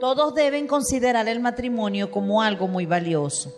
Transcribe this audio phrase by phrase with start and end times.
[0.00, 3.52] Todos deben considerar el matrimonio como algo muy valioso.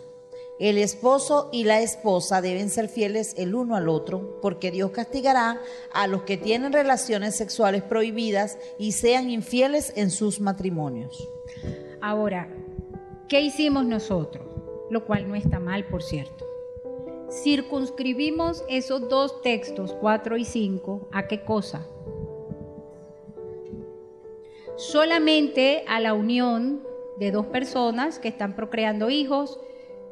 [0.61, 5.59] El esposo y la esposa deben ser fieles el uno al otro, porque Dios castigará
[5.91, 11.27] a los que tienen relaciones sexuales prohibidas y sean infieles en sus matrimonios.
[11.99, 12.47] Ahora,
[13.27, 14.45] ¿qué hicimos nosotros?
[14.91, 16.45] Lo cual no está mal, por cierto.
[17.43, 21.87] Circunscribimos esos dos textos, 4 y 5, ¿a qué cosa?
[24.77, 26.81] Solamente a la unión
[27.19, 29.59] de dos personas que están procreando hijos,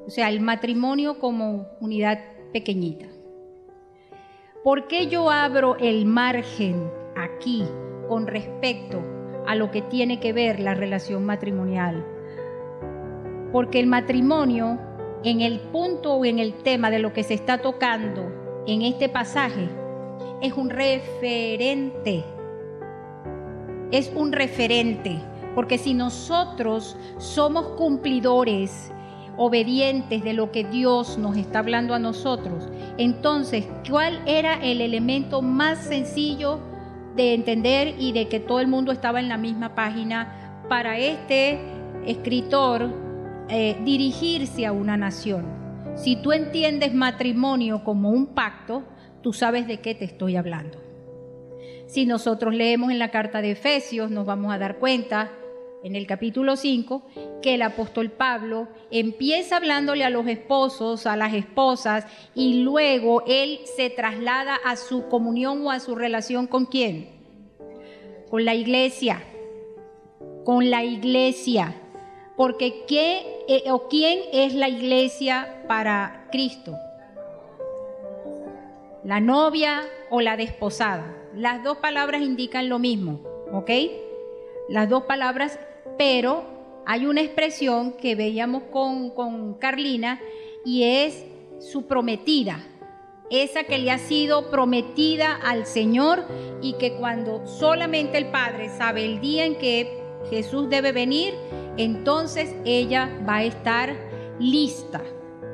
[0.05, 2.19] o sea, el matrimonio como unidad
[2.51, 3.07] pequeñita.
[4.63, 7.63] ¿Por qué yo abro el margen aquí
[8.07, 9.01] con respecto
[9.47, 12.05] a lo que tiene que ver la relación matrimonial?
[13.51, 14.77] Porque el matrimonio,
[15.23, 19.09] en el punto o en el tema de lo que se está tocando en este
[19.09, 19.69] pasaje,
[20.41, 22.23] es un referente.
[23.91, 25.19] Es un referente.
[25.55, 28.91] Porque si nosotros somos cumplidores
[29.41, 32.67] obedientes de lo que Dios nos está hablando a nosotros.
[32.97, 36.59] Entonces, ¿cuál era el elemento más sencillo
[37.15, 41.57] de entender y de que todo el mundo estaba en la misma página para este
[42.05, 42.89] escritor
[43.47, 45.45] eh, dirigirse a una nación?
[45.95, 48.83] Si tú entiendes matrimonio como un pacto,
[49.21, 50.88] tú sabes de qué te estoy hablando.
[51.89, 55.31] Si nosotros leemos en la carta de Efesios, nos vamos a dar cuenta
[55.83, 57.01] en el capítulo 5
[57.41, 63.61] que el apóstol Pablo empieza hablándole a los esposos, a las esposas, y luego él
[63.75, 67.09] se traslada a su comunión o a su relación con quién?
[68.29, 69.23] Con la iglesia.
[70.45, 71.73] Con la iglesia.
[72.37, 76.77] Porque ¿qué eh, o quién es la iglesia para Cristo?
[79.03, 81.15] La novia o la desposada.
[81.33, 83.21] Las dos palabras indican lo mismo,
[83.51, 83.69] ¿ok?
[84.69, 85.59] Las dos palabras
[85.99, 86.45] pero
[86.85, 90.21] hay una expresión que veíamos con, Carlina
[90.63, 91.25] y es
[91.59, 92.65] su prometida,
[93.29, 96.23] esa que le ha sido prometida al Señor
[96.61, 101.33] y que cuando solamente el Padre sabe el día en que Jesús debe venir,
[101.75, 103.93] entonces ella va a estar
[104.39, 105.03] lista.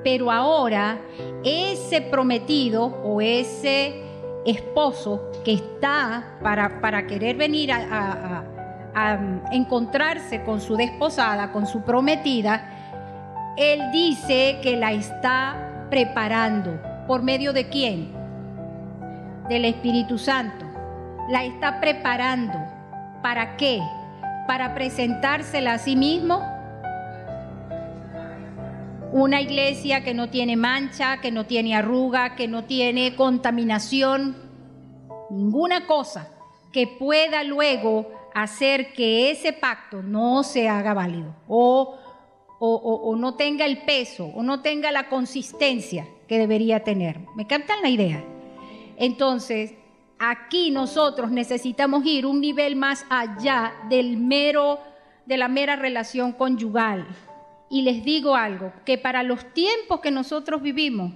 [0.03, 1.01] Pero ahora
[1.43, 4.04] ese prometido o ese
[4.45, 8.44] esposo que está para, para querer venir a
[8.95, 9.19] a
[9.51, 12.63] encontrarse con su desposada, con su prometida,
[13.57, 16.79] él dice que la está preparando.
[17.05, 18.13] ¿Por medio de quién?
[19.50, 20.66] Del Espíritu Santo.
[21.29, 22.57] La está preparando.
[23.22, 23.81] ¿Para qué?
[24.47, 26.41] Para presentársela a sí mismo.
[29.15, 34.35] Una iglesia que no tiene mancha, que no tiene arruga, que no tiene contaminación,
[35.29, 36.31] ninguna cosa
[36.73, 41.97] que pueda luego hacer que ese pacto no se haga válido o,
[42.59, 47.21] o, no tenga el peso o no tenga la consistencia que debería tener.
[47.37, 48.21] ¿Me captan la idea?
[48.97, 49.75] Entonces,
[50.19, 54.79] aquí nosotros necesitamos ir un nivel más allá del mero,
[55.25, 57.07] de la mera relación conyugal.
[57.75, 61.11] Y les digo algo, que para los tiempos que nosotros vivimos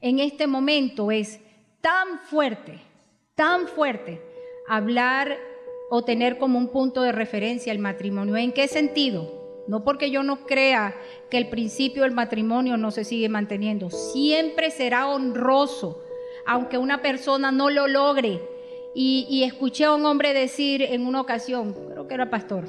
[0.00, 1.38] en este momento es
[1.80, 2.80] tan fuerte,
[3.36, 4.20] tan fuerte
[4.66, 5.38] hablar
[5.90, 8.36] o tener como un punto de referencia el matrimonio.
[8.36, 9.62] ¿En qué sentido?
[9.68, 10.92] No porque yo no crea
[11.30, 13.88] que el principio del matrimonio no se sigue manteniendo.
[13.88, 16.02] Siempre será honroso,
[16.44, 18.42] aunque una persona no lo logre.
[18.92, 22.64] Y, escuché a un hombre decir en una ocasión, creo que era pastor,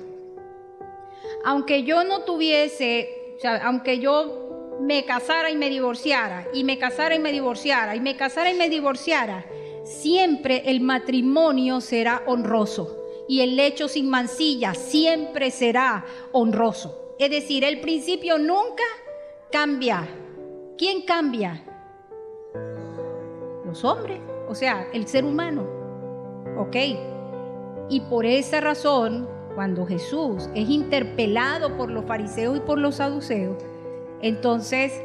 [1.44, 6.78] aunque yo no tuviese, o sea, aunque yo me casara y me divorciara, y me
[6.78, 9.46] casara y me divorciara, y me casara y me divorciara,
[9.84, 17.16] siempre el matrimonio será honroso y el lecho sin mancilla siempre será honroso.
[17.20, 18.84] Es decir, el principio nunca
[19.52, 20.08] cambia.
[20.78, 21.64] ¿Quién cambia?
[23.66, 24.20] Los hombres,
[24.50, 25.66] o sea, el ser humano.
[26.58, 26.76] ¿Ok?
[27.90, 33.58] Y por esa razón, cuando Jesús es interpelado por los fariseos y por los saduceos,
[34.22, 35.02] entonces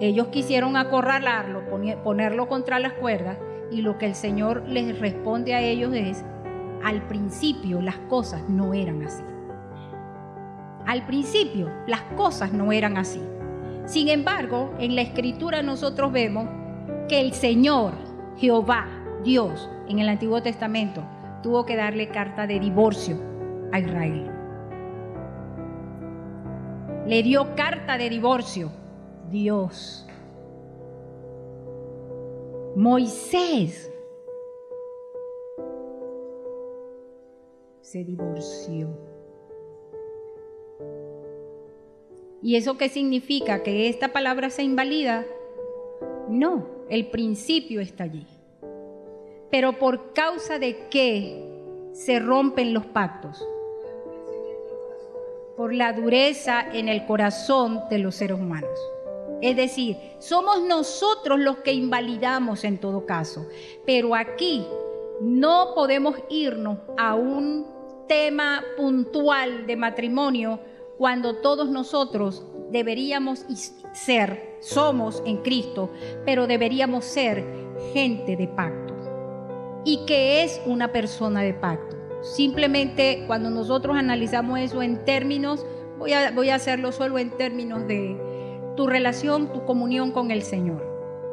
[0.00, 1.62] ellos quisieron acorralarlo,
[2.02, 3.38] ponerlo contra las cuerdas,
[3.70, 6.24] y lo que el Señor les responde a ellos es,
[6.82, 9.22] al principio las cosas no eran así.
[10.86, 13.20] Al principio las cosas no eran así.
[13.84, 16.48] Sin embargo, en la escritura nosotros vemos
[17.08, 17.92] que el Señor,
[18.38, 18.86] Jehová,
[19.22, 21.02] Dios, en el Antiguo Testamento,
[21.42, 23.16] tuvo que darle carta de divorcio
[23.72, 24.30] a Israel.
[27.06, 28.70] Le dio carta de divorcio
[29.30, 30.06] Dios.
[32.76, 33.90] Moisés
[37.80, 38.88] se divorció.
[42.42, 43.62] ¿Y eso qué significa?
[43.62, 45.26] ¿Que esta palabra se invalida?
[46.28, 48.26] No, el principio está allí.
[49.50, 51.50] Pero por causa de qué
[51.92, 53.46] se rompen los pactos?
[55.56, 58.78] Por la dureza en el corazón de los seres humanos.
[59.42, 63.46] Es decir, somos nosotros los que invalidamos en todo caso.
[63.86, 64.66] Pero aquí
[65.20, 67.66] no podemos irnos a un
[68.06, 70.60] tema puntual de matrimonio
[70.98, 73.46] cuando todos nosotros deberíamos
[73.92, 75.90] ser, somos en Cristo,
[76.24, 77.44] pero deberíamos ser
[77.92, 78.89] gente de pacto.
[79.84, 81.96] ¿Y qué es una persona de pacto?
[82.22, 85.64] Simplemente cuando nosotros analizamos eso en términos,
[85.98, 88.20] voy a, voy a hacerlo solo en términos de
[88.76, 90.86] tu relación, tu comunión con el Señor.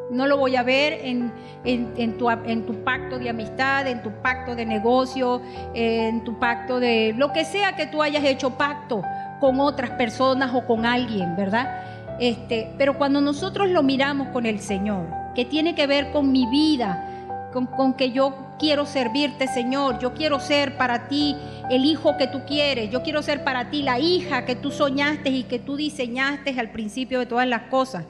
[0.10, 1.34] No lo voy a ver en,
[1.66, 5.42] en, tu, en, tu, pacto de amistad, en tu pacto de negocio,
[5.74, 9.02] en tu pacto de lo que sea que tú hayas hecho pacto
[9.42, 11.84] con otras personas o con alguien, ¿verdad?
[12.22, 16.48] Este, pero cuando nosotros lo miramos con el Señor, que tiene que ver con mi
[16.48, 17.07] vida,
[17.54, 21.36] con, que yo quiero servirte, Señor, yo quiero ser para ti
[21.70, 25.30] el hijo que tú quieres, yo quiero ser para ti la hija que tú soñaste
[25.30, 28.06] y que tú diseñaste al principio de todas las cosas.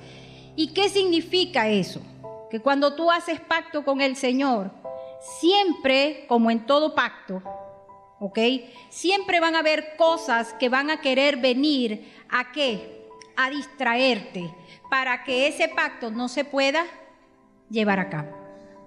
[0.56, 2.02] ¿Y qué significa eso?
[2.50, 4.72] Que cuando tú haces pacto con el Señor,
[5.40, 7.42] siempre, como en todo pacto,
[8.20, 8.40] ¿ok?
[8.90, 13.08] Siempre van a haber cosas que van a querer venir a qué?
[13.36, 14.52] A distraerte,
[14.90, 16.86] para que ese pacto no se pueda
[17.70, 18.30] llevar a cabo,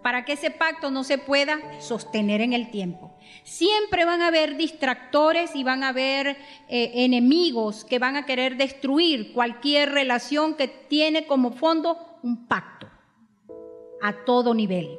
[0.03, 3.13] para que ese pacto no se pueda sostener en el tiempo.
[3.43, 6.37] Siempre van a haber distractores y van a haber
[6.69, 12.89] eh, enemigos que van a querer destruir cualquier relación que tiene como fondo un pacto
[14.03, 14.99] a todo nivel,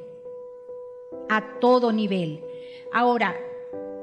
[1.28, 2.40] a todo nivel.
[2.92, 3.34] Ahora,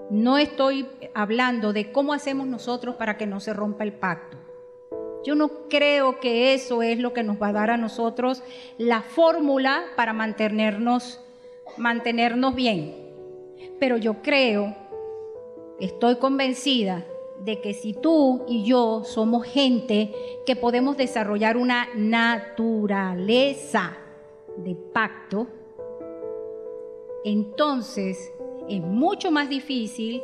[0.09, 4.38] no estoy hablando de cómo hacemos nosotros para que no se rompa el pacto.
[5.23, 8.41] Yo no creo que eso es lo que nos va a dar a nosotros
[8.77, 11.19] la fórmula para mantenernos,
[11.77, 12.95] mantenernos bien.
[13.79, 14.75] Pero yo creo,
[15.79, 17.05] estoy convencida
[17.43, 20.13] de que si tú y yo somos gente
[20.45, 23.97] que podemos desarrollar una naturaleza
[24.57, 25.47] de pacto,
[27.25, 28.31] entonces
[28.69, 30.21] es mucho más difícil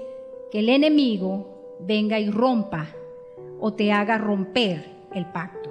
[0.51, 2.95] que el enemigo venga y rompa
[3.66, 5.65] o te haga romper el pacto.